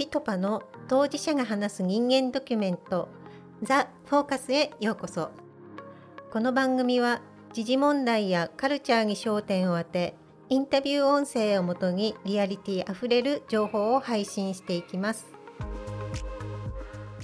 [0.00, 3.10] ピトパの当事者が話す人間ドキュメント
[3.62, 5.28] ザ・フォーカスへようこそ。
[6.32, 7.20] この番組は
[7.52, 10.14] 時事問題やカルチャーに焦点を当て
[10.48, 15.26] インタビュー音声をもとにリアリティあふれる情報を配信していきます。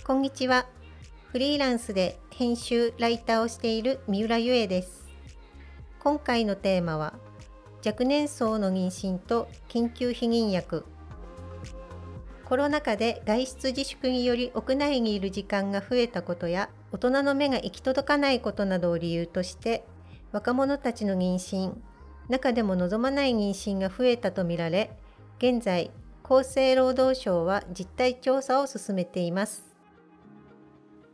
[0.05, 0.67] こんにちは。
[1.33, 5.07] フリーランスで編集ライターをしている三浦ゆえです。
[6.01, 7.15] 今回のテーマは
[7.83, 10.85] 若年層の妊娠と緊急避妊薬。
[12.49, 19.85] コロナ禍で外出自粛により屋内にいる時間が増えたことや大人の目が行き届かないことなどを理由として
[20.31, 21.75] 若者たちの妊娠
[22.29, 24.97] 中でも望まない妊娠が増えたとみられ
[25.39, 25.91] 現在
[26.23, 29.77] 厚生労働省は実態調査を進めています。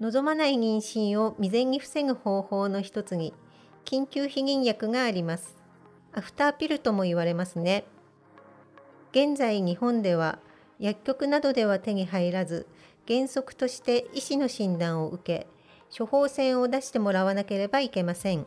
[0.00, 3.34] 望まない妊娠を未然に防ぐ方法の一つに
[3.84, 5.56] 緊急避妊薬があります。
[6.14, 7.84] アフターピルとも言われますね。
[9.12, 10.38] 現在日本では
[10.82, 12.66] 薬局などでは手に入らず
[13.06, 15.46] 原則として医師の診断を受け
[15.96, 18.44] 処方箋を出してもらわなければいけません。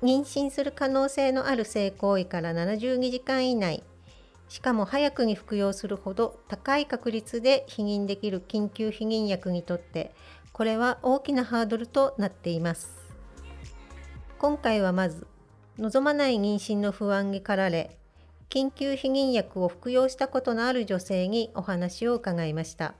[0.00, 3.82] 妊娠する可能性のある性行為から72時間以内
[4.48, 10.14] しかも早くに服用するほど高い確率で避妊できる緊急避妊薬にとって
[10.52, 13.12] これは大きなハードルとなっています。
[14.38, 15.26] 今回はまず
[15.78, 17.96] 望まない妊娠の不安に駆られ
[18.48, 22.94] 緊急避妊薬を服用したことのある女性にお話を伺いました。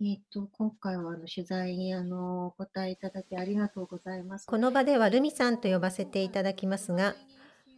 [0.00, 4.46] えっ、と、今回はあの取材にあのお答えいただきありがとうございます。
[4.46, 7.14] この場ではルミさんと呼ばせていただきますが、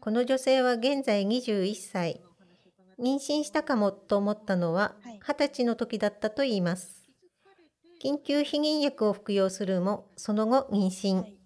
[0.01, 2.21] この女性は現在21歳。
[2.99, 7.09] 妊娠したかもと思ったのは20歳の時だったといいます。
[8.03, 11.38] 緊急避妊薬を服用するも、その後妊娠。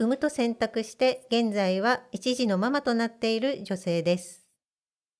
[0.00, 4.46] 産むと選択して現在は一児のママとなっている女性です。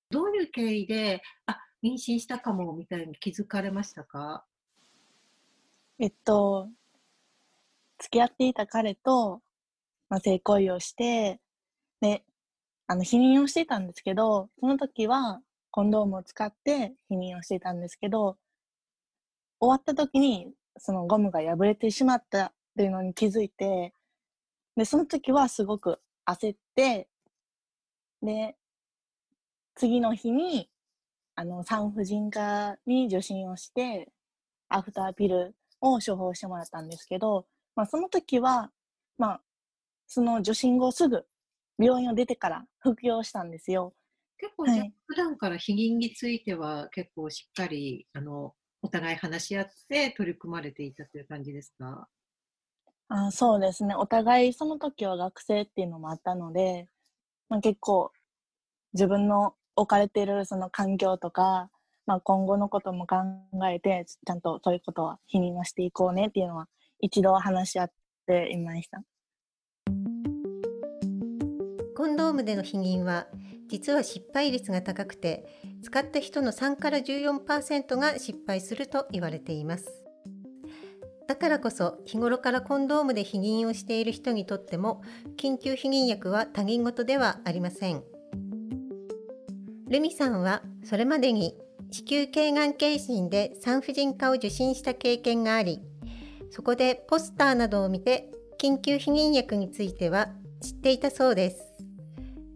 [0.09, 4.45] どういう経緯で、あ、妊娠したかもみたいに気づかれましたか
[5.99, 6.69] えっと、
[7.97, 9.41] 付き合っていた彼と、
[10.07, 11.41] まあ、性行為をして、
[11.99, 12.23] で、
[12.87, 15.41] あの、避妊をしていたんですけど、その時は
[15.71, 18.37] コンドームを使って避妊をしていたんですけど、
[19.59, 23.93] 終わった時にそのゴムが破れてしまったっていうのに気づいて、
[24.79, 27.09] で、その時はすごく焦って、
[28.21, 28.55] で、
[29.75, 30.69] 次の日に、
[31.35, 34.09] あの、産婦人科に受診をして、
[34.69, 37.45] アフターピルを処方してもらったんですけど、
[37.75, 38.71] まあ、その時は、
[39.17, 39.41] まあ、
[40.07, 41.25] その受診後すぐ
[41.77, 43.93] 病院を出てから服用したんですよ。
[44.37, 52.07] 結構、はい、普段から避妊については結構しっかり、あの、お互い話し合って取り組まれていたという感じですか？
[53.09, 53.95] あそうですね。
[53.95, 56.87] お互いその時は学生っていうのもあったので、
[57.49, 58.11] まあ、結構
[58.93, 61.69] 自分の置かれているその環境とか、
[62.05, 63.17] まあ、今後のことも考
[63.67, 66.67] えて、ちゃんとそういうことは否認はしていこうねっていうのは
[66.99, 67.91] 一度話し合っ
[68.27, 69.01] ていました。
[71.97, 73.27] コンドームでの避妊は
[73.67, 80.08] 実は失敗率が高くて使った人の3から14%が失敗すると言われています。
[81.29, 85.03] だからこそ日頃からコンドームで避妊をしている人にとっても
[85.37, 88.01] 緊急避妊薬は他人事ではありません。
[89.87, 91.55] ルミさんはそれまでに
[91.91, 95.83] 子宮頸がん検診で産婦人科を受診した経験があり
[96.49, 100.29] そこでポスターなどを見て緊急避妊薬については
[100.63, 101.75] 知っていたそうです。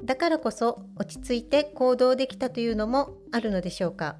[0.03, 4.17] だからこそ落ち着いて行動できたというのもあるのでしょうか。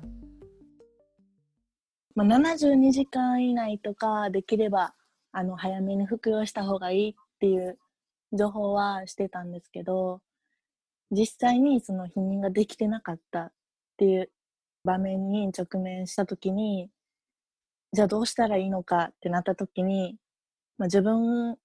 [2.16, 4.94] まあ、72時間以内とかできれば
[5.32, 7.80] あの早めに服用した方がいいっていう
[8.32, 10.22] 情報はしてたんですけど
[11.12, 13.52] 実際にその避妊ができてなかったっ
[13.98, 14.32] ていう
[14.84, 16.90] 場面に直面した時に
[17.94, 20.18] じゃあどうしたらいいのかってなった時に、
[20.78, 21.58] まあ、自分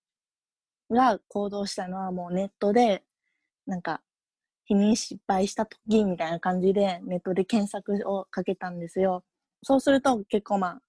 [0.90, 3.02] が行動したのはもうネットで
[3.66, 4.00] なんか
[4.70, 9.24] 避妊失敗した時みたいな感じでネットで検索をかけたんですよ。
[9.62, 10.82] そうすると結構まあ、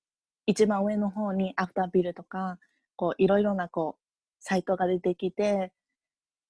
[0.45, 2.57] 一番上の方にアフタービルとか、
[2.95, 4.01] こう、いろいろなこう、
[4.39, 5.71] サイトが出てきて、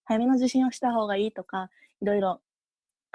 [0.06, 1.69] 早めの受診をした方がいいとか、
[2.01, 2.42] いろいろ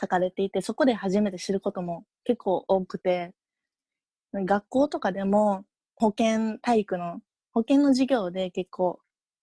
[0.01, 3.35] 書かれていて、そこで初めて知ることも結構多くて、
[4.35, 5.65] 学校とかでも
[5.97, 7.21] 保健体育の、
[7.53, 9.01] 保健の授業で結構、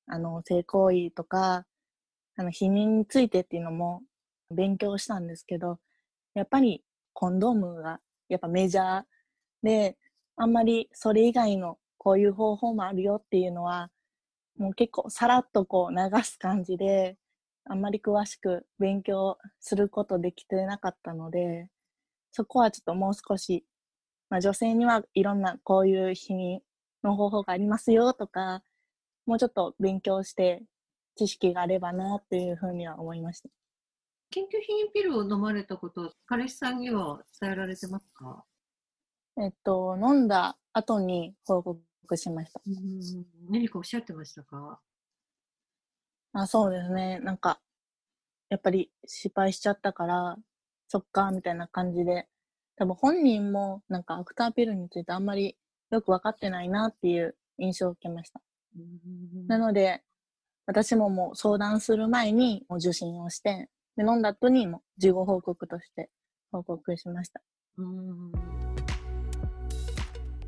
[0.08, 1.66] あの、性行為とか、
[2.36, 4.04] あの、避妊についてっていうのも
[4.52, 5.80] 勉強したんですけど、
[6.34, 8.00] やっぱりコンドームが
[8.30, 9.04] やっぱメジャー
[9.64, 9.98] で、
[10.36, 13.90] あんまりそれ以外のこういう方法もあるよっていうのは、
[14.58, 17.18] もう結構さらっとこう流す感じで、
[17.66, 21.68] あんまり詳しく勉強することできてなかったので、
[22.32, 23.66] そこはちょっともう少し
[24.32, 26.60] まあ、女性にはいろんなこういう避妊
[27.04, 28.64] の方法がありますよとか、
[29.26, 30.64] もうちょっと勉強して
[31.18, 33.50] 知識があればなっていうふうには思いました。
[34.34, 38.46] 緊急避妊ピルを飲まれたこと、彼氏さんには伝えられてますか？
[39.42, 41.82] えっと、飲んだ後に報告
[42.16, 42.62] しました。
[42.66, 44.80] うん何かおっしゃってましたか？
[46.34, 47.20] あそうですね。
[47.20, 47.60] なんか、
[48.50, 50.38] やっぱり失敗しちゃったから、
[50.88, 52.28] そっか、みたいな感じで、
[52.76, 55.58] 多分本人もなんかアフターピルについてあんまり
[55.90, 58.42] よく分かってないなっていう印象を受けました。
[58.78, 60.04] うんなので、
[60.66, 66.10] 私ももう相談する前にもう受診をして、で飲んだ後にも事後報告として
[66.52, 67.42] 報告しました。
[67.78, 68.71] うん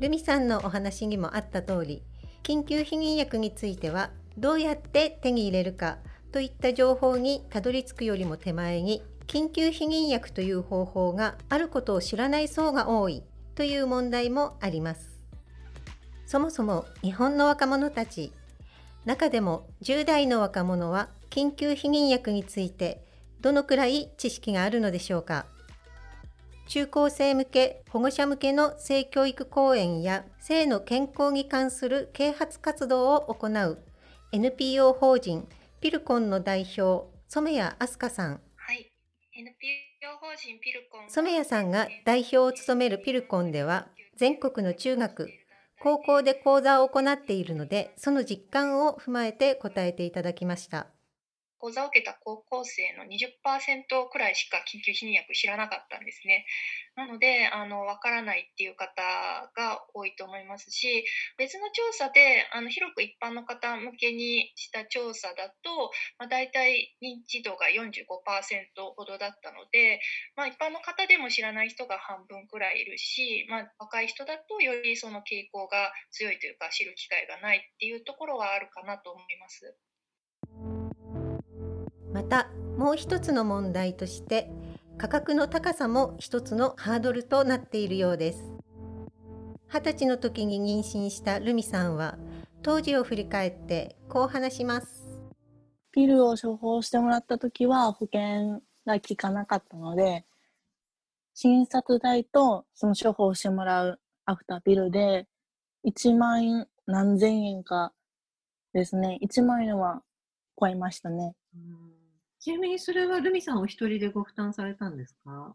[0.00, 2.02] ルミさんのお話にもあった通り
[2.42, 5.98] 緊急避妊薬についてはどうやって手に入れるか
[6.32, 13.22] といった情報にたどり着くよりも手前に緊急避妊薬という方法があることを知らない層が多い
[13.54, 15.20] という問題もあります。
[16.26, 18.32] そもそも日本の若者たち
[19.04, 23.04] 中でも10代の若者は緊急避妊薬について
[23.40, 25.46] どのくらい知識があるのでしょうか？
[26.66, 33.78] 中高生向け、保護者向けの性教育講演や性の健康に関する啓発活動を行う
[34.32, 35.46] NPO 法人
[35.80, 38.90] ピルコンの代表染谷飛鳥さんはい。
[39.36, 41.10] NPO 法人ピルコン。
[41.10, 45.28] 染谷さんが代表を務めるピルコンでは全国の中学
[45.80, 50.86] 高校で講座を行っているのでその実感を踏まえて答えていただきました
[51.64, 56.44] 講座を受けた高校生の20%くらいしか緊急避妊薬知らなかったんですね。
[56.94, 59.00] なので、あの、わからないっていう方
[59.56, 61.06] が多いと思いますし、
[61.38, 70.00] 別の調査で、あの、広く一般の方向けにした調査だと、まあ、大体認知度が45%ほどだったので、
[70.36, 79.74] まあ、一般の方でも知らない人が半分くらいいるし、まあ、若い人だとよりその傾向が強いというか、知る機会がないっていうところはあるかなと思います。
[82.14, 84.50] またもう一つの問題として
[84.96, 88.52] 価格の高さも一つのハードルとなっているようです
[89.68, 92.16] 二十歳の時に妊娠したルミさんは
[92.62, 95.04] 当時を振り返ってこう話します
[95.94, 100.24] ピルを処方してもらった時は保険が効かなかったので、
[101.34, 105.28] 診察代とその処方してもらうアフターピルで
[105.86, 107.92] 1万円何千円か
[108.72, 109.20] ですね。
[109.22, 110.02] 1万円は
[110.60, 111.36] 超えましたね。
[111.54, 111.93] うん
[112.44, 115.54] ちなみにそれはルミさんお一人でご負担されたんですか？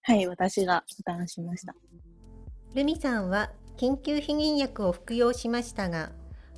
[0.00, 1.74] はい、私が負担しました。
[2.74, 6.12] ルミさんは緊急避妊薬を服用しましたが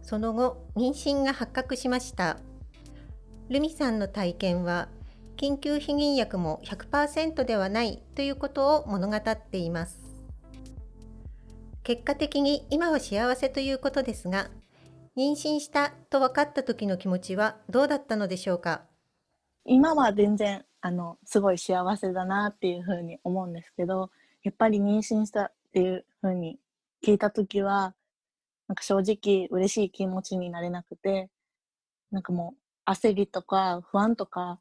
[0.05, 2.39] その後妊娠が発覚しました。
[3.49, 4.87] ルミさんの体験は
[5.37, 9.99] 緊急避妊薬も100%ではないということを物語っています。
[11.83, 14.49] 結果的に今は幸せということですが
[15.17, 18.83] 妊娠したと分かった時の気持ちはどうだったのでしょうか？
[19.65, 24.11] 今は全然、あの、すごい幸せだなっていうふうに思うんですけど、
[24.43, 26.59] やっぱり妊娠したっていうふうに
[27.05, 27.95] 聞いたときは、
[28.69, 31.31] なんか正直嬉しい気持ちになれなくて、
[32.11, 32.55] なんかも
[32.87, 34.59] う焦りとか不安とか、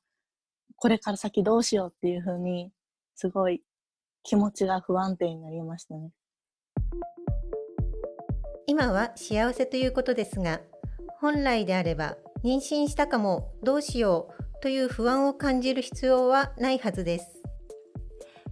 [0.76, 2.72] これから先どうしようっていうふうに、
[3.16, 3.62] すごい
[4.24, 6.12] 気持ちが不安定になりましたね。
[8.68, 10.62] 今は幸せということですが
[11.20, 17.42] 本来であれば妊娠したかもどうしようという不安を感じる必要はないはずです。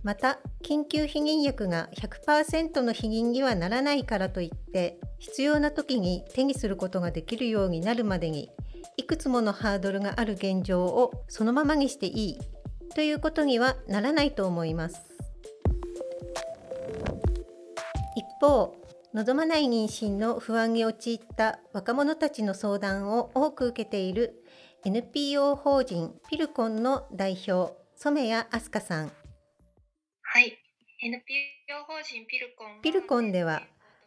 [0.04, 8.50] また緊急避妊薬が100%の避妊にはならないからといって必要な時に手にすることができるようになるまでに
[8.98, 12.40] いくつものハードルがある現状をそのままにしていい
[12.96, 15.02] ということにはならないと思います。
[18.16, 18.76] 一方
[19.14, 24.44] 望まない妊娠の不安に陥った若者たちの相談を多く受けている
[24.86, 29.12] NPO 法人ピルコンの代表染谷飛鳥さん
[30.22, 30.58] はい。
[31.02, 32.82] NPO 法人ピルコン。
[32.82, 33.64] ピルコンでは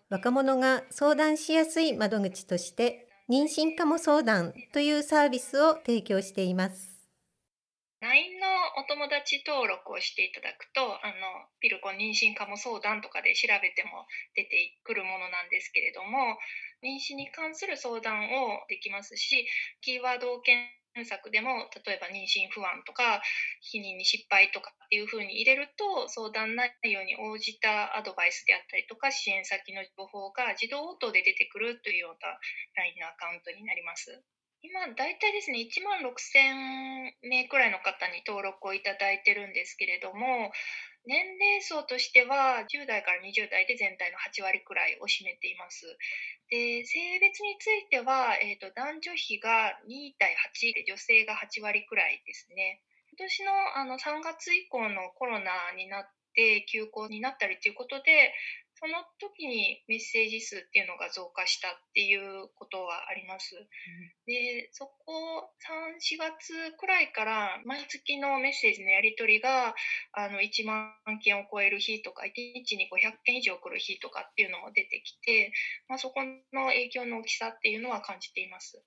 [0.09, 6.92] 若者が相談しやすい窓口として妊娠かも相談というサービスを提供しています。
[8.03, 16.37] LINE のお友達登録をしていただくと、あの、ピルコン妊娠かも相談とかで調べても出てくるものなんですけれども、
[16.83, 19.47] 妊娠に関する相談をできますし、
[19.83, 20.67] キーワードを検
[21.07, 23.23] 索でも、例えば妊娠不安とか、
[23.63, 32.37] 避妊に失敗とかっていうふうに入れると、相談内容に応じたアドバイスであったりとか、支援先の情報が自動応答で出てくるというような
[32.83, 34.25] LINE のアカウントになります。
[34.63, 40.53] 今、大体ですね、1万6000名くらいの方に登録をいただいてるんですけれども、
[41.05, 45.83] 年齢層としては10代から20代で全体の8割くらいを占めています。
[46.49, 52.83] で性別については、えーと、男女比が2対8で女性が8割くらいですね。
[53.11, 58.33] 今年のあの3月以降のコロナになって休校になったりということで
[58.83, 63.55] その時にメッセージ数っていうのが増加したっていうことはあります。
[63.55, 63.63] うん、
[64.27, 69.77] で、そこ3、4月くらいから毎月のメッセージのやり取りが
[70.11, 70.91] あの1万
[71.23, 75.53] 件を超える日とか、1日に500件以上来る日とかっていうのも出てきて、
[75.87, 78.83] まあ、そこの影響の大きさっていうのは感じています。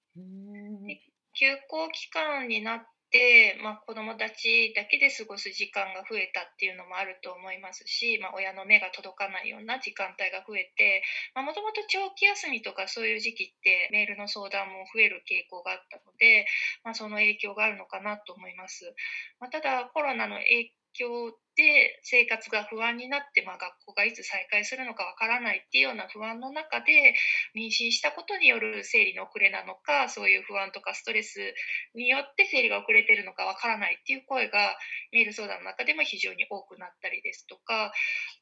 [1.40, 2.88] 休校期間になっ、
[3.62, 11.02] まあ、子どもたちだけで過ごす時間が増えたっていうのもあると思いますし、まあ、親の目が届かないような時間帯が増えて
[11.36, 16.46] もともと長期休みとかそういう時期ってメールの相談も増える傾向があったので、
[16.84, 18.94] まあ、その影響があるのかなと思います。
[19.40, 27.16] まあ、ただコロナの影響況で生活が不安になって、まあ、学校がいつ再開するのかわからないっていうような不安の中で
[27.56, 31.40] 妊娠したことによる生理の遅れなのかそういう不安とかストレス
[31.96, 34.76] によって生理が遅れてるのかわからないっていう声が
[35.12, 37.92] メール相談の中でも非常に多くなったりですとかあ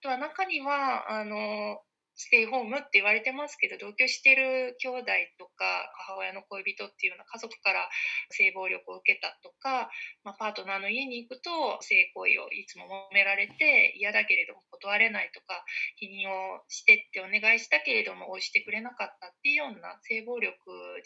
[0.01, 1.79] とは中にはあの
[2.15, 7.89] ステイホームって言われてますけど同居してる兄弟とか母親の恋人っていうような家族から
[8.29, 9.89] 性暴力を受けたとか、
[10.23, 11.49] まあ、パートナーの家に行くと
[11.81, 15.65] 性行為をいつも求められて嫌だけれども断れないとか
[15.97, 20.53] 否認をしてってお願いしたけれども応じてくれなかったっていうような性暴力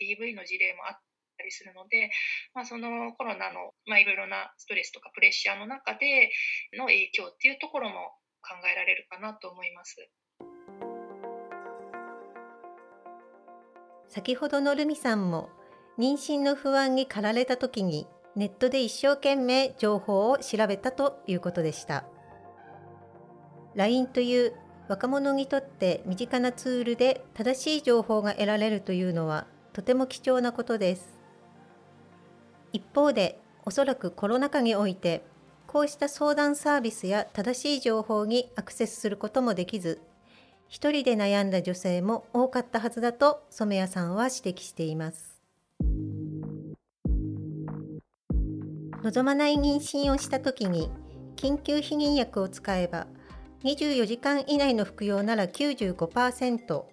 [0.02, 1.00] DV の事例もあっ
[1.38, 2.12] たりするので、
[2.54, 6.32] まあ、そのコロナの、まあ、いろいろなストレスとかプレッシャーの中で
[6.76, 8.12] の影響っていうところも
[8.42, 9.96] 考えられるかなと思います。
[14.08, 15.50] 先ほどのルミさんも
[15.98, 22.06] 妊娠の不安に駆られた時にネットで一生懸命情報を調べたということでした。
[23.76, 24.54] LINE という
[24.88, 31.20] 若者にとって身近なツールで正しい情報が得られるというのはとても貴重なことです。
[32.74, 35.24] 一方でおそらくコロナ禍において
[35.68, 40.00] こうした相談サービスや正しい情報にアクセスすることもできず
[40.70, 45.38] 一人で悩んだ女性も多かったはずだと染谷さんは指摘しています
[49.04, 50.92] 望まない妊娠をした時に
[51.36, 53.08] 緊急避妊薬を使えば
[53.64, 56.84] 24時間以内の服用なら95%、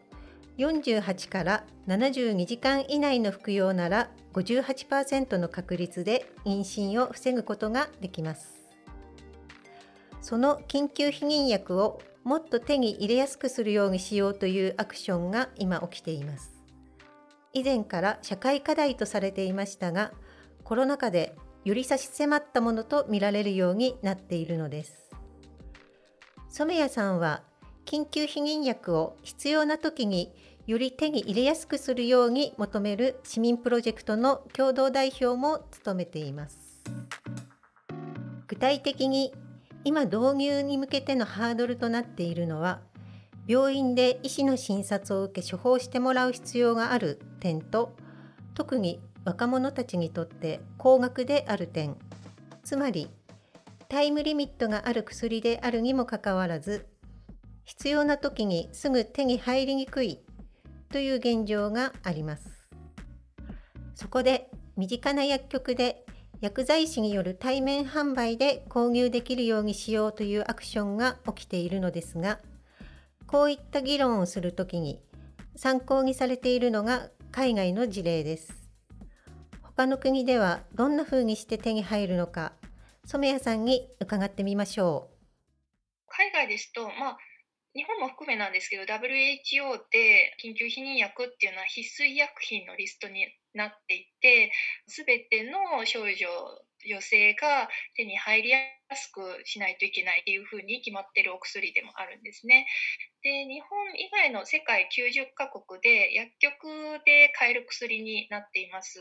[0.59, 8.54] 48から72時間以内の服用なら58%の確率で妊娠を防ぐことができます。
[10.21, 16.52] その緊急避妊薬をもっと手に入れやすくするようにしようというアクションが今起きています。
[17.52, 20.12] 以前から社会課題とされていましたが、
[20.64, 25.11] コロナ禍でより差し迫ったものと見られるようになっているのです。
[26.49, 27.43] 染谷さんは
[27.85, 30.33] 緊急避妊薬を必要な時に
[30.66, 36.83] より手に入れやすくするように求める市民プロジェクトの共同代表も務めています。
[38.47, 39.35] 具体的に
[39.85, 42.81] 今導入に向けてのハードルとなっているのは
[43.47, 47.95] 病院で医師の診察を受け処方してもらう必要がある点と
[48.55, 51.97] 特に若者たちにとって高額である点
[52.62, 53.11] つまり
[53.88, 56.87] タイムリミットがある薬であるにもかかわらず
[57.64, 60.21] 必要な時にすぐ手に入りにくい
[60.91, 62.55] という現状があります。
[63.95, 66.03] そこで身近な薬局で
[66.44, 72.38] 薬剤師による対面販売で購入できるようにしようというアクションが起きているのですが
[73.26, 75.00] こういった議論をするときに
[75.56, 78.52] 参考にされているのが海外の事例です。
[79.62, 82.52] 他の国ではどんな風にして手に入るのか
[83.06, 86.06] 染谷さんに伺ってみましょう。
[86.08, 87.16] 海外ですと、まあ
[87.75, 94.52] 日本も含めなんですけど WHO で緊急避妊薬っていうのは必須医薬品のリストになっていて
[94.87, 96.28] 全ての少女
[96.87, 98.59] 女性が手に入りや
[98.95, 102.66] すくしないといけないっていうふうに決まってるお薬でもあるんですね。
[103.23, 106.69] で日本以外の世界90カ国で薬局
[107.04, 109.00] で買える薬になっています。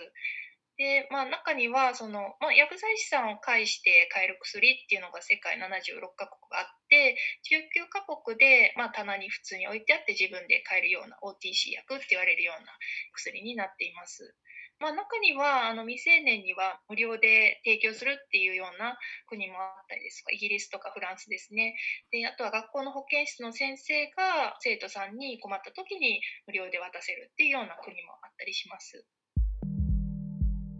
[0.77, 7.15] で、まあ、中にはその、まあ、薬剤師さんを介して買える薬っていうのが世界76カ国あって
[7.45, 12.73] 19カ国で、まあ、棚に普通に置いてあって自分で買えるような OTC 薬って言われるような
[13.13, 14.35] 薬になっています。
[14.79, 18.97] まあ、中にはあの未成年には無料で提供するっていうような
[19.29, 21.75] 国もあったりですとかイギリスとかフランスですね
[22.11, 29.05] であとは学校の保健室の先生が生徒さんに困った時に無料で渡せるっていうような国もあったりします。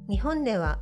[0.10, 0.80] 日本では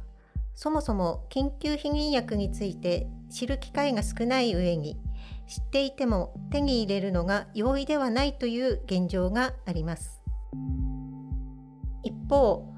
[0.56, 5.00] そもそも緊急避妊薬について知る機会が少ない上に
[5.48, 10.22] 知っていても手に入れるのが容易ではないという現状があります。
[12.04, 12.72] 一方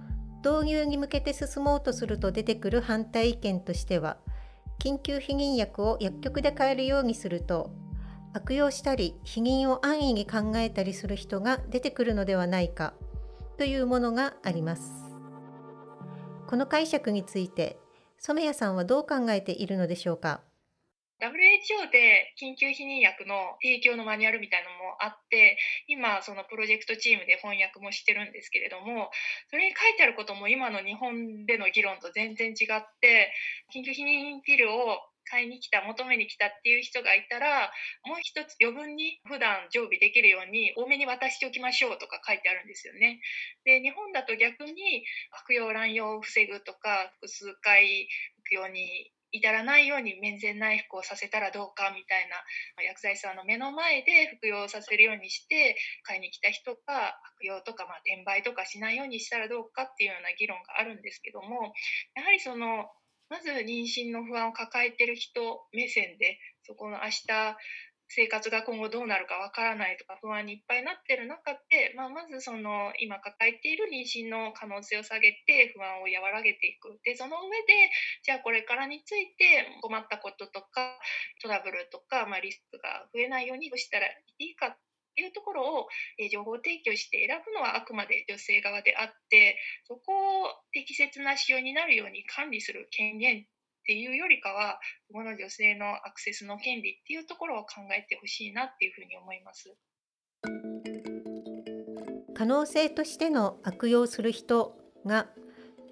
[0.44, 4.18] 導入に向けて進もうとすると出てくる反対意見としては
[4.80, 7.72] 緊急避妊薬を薬局で買えるようにすると
[8.34, 12.94] 悪用したり避妊を安易に考えたりする人が出てくるのではないか
[13.58, 15.03] というものがあります。
[16.48, 17.78] この解釈について
[18.18, 20.42] 染谷さんはどう考えているのでしょうか
[21.22, 25.58] ？WHO で緊急避妊薬の提供のマニュアルみたいなのもあって
[25.88, 29.10] 今そのプロジェクトチームで翻訳もしてるんですけれども
[29.50, 33.32] それに書いてあることも今の日本での議論と全然違って
[33.74, 37.72] 緊急避妊ピルを買いに来た求めに来たっていう人がいたら
[38.06, 43.20] もう一つ余分に普段常備できるように多めに渡しておきましょうとか書いてあるんですよね。
[43.66, 48.08] で日本だと逆に悪用乱用を防ぐとか複数回
[48.44, 52.38] 服用に至らないように面前内服をさせたらどうかみたいな
[52.86, 61.74] 薬剤師さんの目の前で服用させるようにして買いに来た人が悪用とか、まあ、転売とかしないようにしたらどうかっていうような議論があるんですけども
[62.16, 62.86] やはりその
[63.34, 65.42] まず妊娠の不安を抱えてる人
[65.74, 67.58] 目線でそこの明日
[68.08, 77.02] 生活が今後どうなるかわからないとか不安にいっぱいになってる中で、まあ、まずその今抱えている妊娠の可能性を下げて不安を和らげていく。
[77.02, 77.90] でその上で
[78.22, 80.94] じゃあこれからについて困ったこととか
[81.42, 84.78] トラブルとか、まあ、リスクが増えないようにどうしたらいいか
[85.16, 93.42] いうところを、え情報提供して選ぶのはあくまで女性側であってそこを適切な使用になるように管理する権限
[93.84, 94.80] っていうよりかは
[95.12, 99.76] この女性のアクセスの権利っていうところを考えてほしいなっていうふうに思います。
[102.36, 105.28] 可能性としての悪用する人が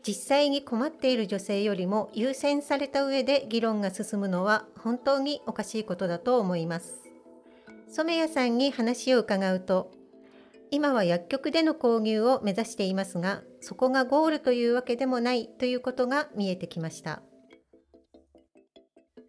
[0.05, 7.10] 実際に困っている女性よりも優先された上で議論が進むのは本当におかしいことだと思います。
[7.91, 9.91] 染谷さんに話を伺うと
[10.71, 17.21] 今は薬局での購入を目指していますがそこがゴールというわけでもないということが見えてきました。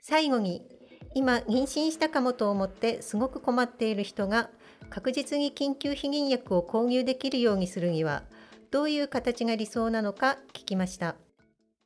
[0.04, 0.62] 最後に
[1.14, 4.50] 今妊娠したかもと思ってすごく困っている人が
[4.90, 8.24] 確実に緊急避妊薬を購入できるようにするには
[8.72, 11.14] どういう形が理想なのか聞きました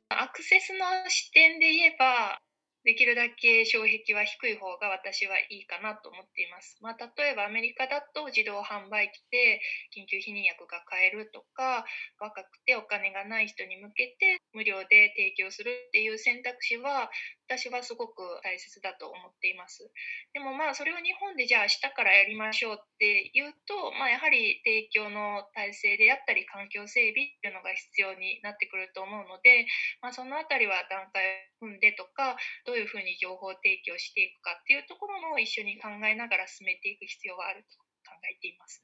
[0.09, 2.39] アクセスの視点で言えば
[2.87, 6.79] できるだけ障壁は低い方が私はいいかなと思っています。
[6.79, 9.59] まあ、例えばアメリカだと自動販売機で
[9.91, 11.83] 緊急避妊薬が買えるとか
[12.17, 17.11] 若くてお金がない人に向けて無料で提供するっていう選択肢は
[17.47, 19.87] 私はすごく大切だと思っています。
[20.35, 29.63] でもまあそれを日本でじゃあ明日からやりましょうっていうと、まあ、やはり提供の体制であったり環境整備っていうのが必要になってくると思うので、
[30.03, 32.35] まあ、そのあたりは段階を踏んでとか
[32.67, 38.83] どういうふうに情報提供していくかっていうところも一緒に考えながら進めていく必要があると考えています。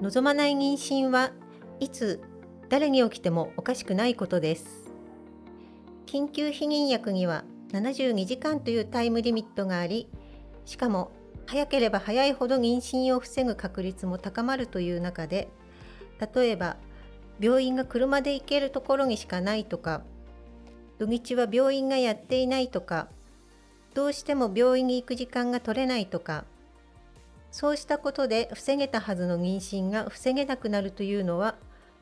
[0.00, 1.32] 望まない妊娠は
[1.80, 2.20] いつ
[2.68, 4.90] 誰に起きてもおかしくないことです。
[6.06, 10.08] 緊急避妊薬には72時間というタイムリミットがあり、
[10.64, 11.10] しかも
[11.46, 15.48] 早ければ早いほど妊娠を防ぐ確率も高まるという中で、
[16.34, 16.76] 例えば
[17.38, 20.02] 病院が車で行けるところにしかないとか、
[20.98, 23.08] 土日は病院がやっていないとか、
[23.94, 26.44] どうしても病院に行く時間が取れないとか、
[27.50, 31.56] そうしたことで防げたはずの妊娠が防げなくなるというのは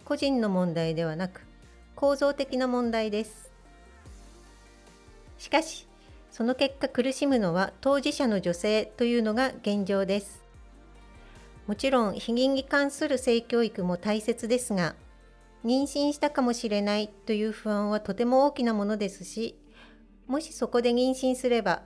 [0.05, 1.41] 個人の問題ではなく
[1.95, 3.53] 構造的な問題です。
[5.39, 5.87] しかし、
[6.31, 10.45] その結果苦しむのは当事者の女性というのが現状です。
[11.67, 14.97] もちろん避妊に関する性教育も大切ですが、
[15.65, 19.59] 妊娠したかもしれないという不安はとても大きなものですし、
[20.27, 21.83] もしそこで妊娠すれば、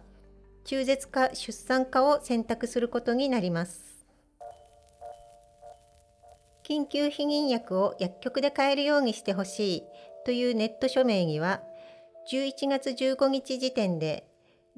[0.65, 3.98] 中絶か出産かを選択することになります。
[6.69, 9.83] 緊急避妊薬を薬局で買えるようにしてほしい
[10.27, 11.63] というネット署名には
[12.31, 14.29] 11月15日時点で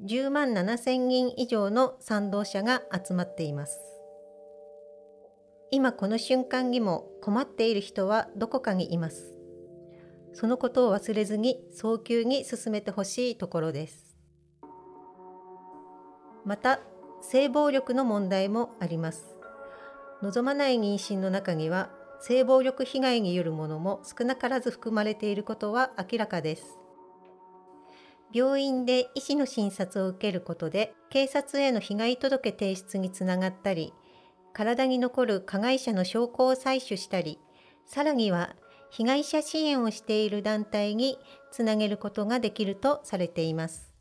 [0.05, 3.81] 10万7000人以上の賛同者が集まっています。
[5.73, 9.35] 今この瞬間にも困っている人はどこかにいます。
[10.33, 14.17] そのことを忘れずに早急に進めてほしいところです。
[16.45, 16.79] また
[17.21, 19.40] 性暴力の問題もあります。
[20.23, 26.79] 望まない妊娠の中には性暴力被害によるものも少なからず含まれていることは明らかです。
[28.33, 33.93] 病院で医師の診察を受けることで警察への被害届提出につながったり
[34.53, 37.41] 体に残る加害者の証拠を採取したり
[37.87, 38.55] さらには
[38.91, 41.19] 被害者支援をしている団体に
[41.51, 43.93] つなげることができるとされています。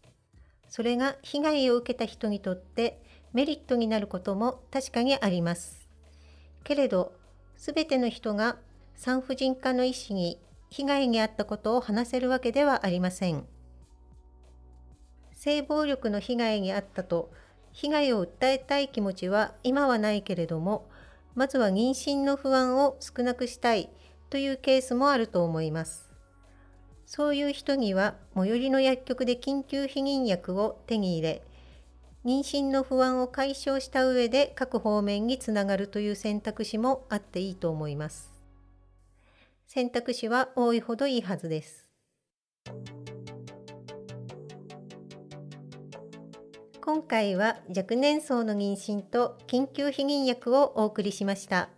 [0.67, 3.01] それが被害を受けた人にとって
[3.33, 5.78] メリットになることも確かにあります。
[6.63, 7.13] けれど、
[7.55, 8.57] すべての人が
[8.95, 13.45] 産婦人科の医師に被害に遭ったことを話せるわけではありません。
[15.33, 17.31] 性暴力の被害に遭ったと
[17.71, 20.89] 被害を訴えたい気持ちは今はないけれども、
[21.35, 23.89] まずは妊娠の不安を少なくしたい
[24.29, 26.11] というケースもあると思います。
[27.05, 31.43] そういう人には最寄りの薬局で緊急避妊薬を手に入れ、
[32.25, 38.33] 妊娠の不安を解消した上で各方面につながるという選択肢もあっていいと思います。
[39.65, 41.87] 選択肢は多いほどいいはずです。
[46.81, 51.69] 今回は若年層の妊娠と緊急避妊薬をお送りしました。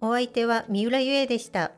[0.00, 1.72] お相手は三浦ゆえでした。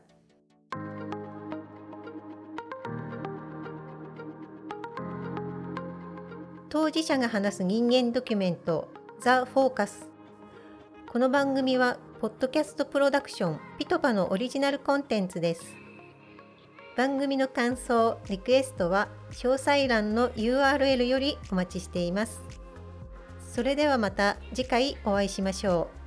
[6.71, 10.07] 当事者が話す人間ドキュメントザ・フォーカス
[11.11, 15.75] この番組はポッドキャストプロダクションピトパのオリジナルコンテンツです。
[16.95, 22.43] 番組の感想リクエストは詳細欄の URL よりお待ちしています。
[23.39, 25.98] それではまた次回お会いしましょう。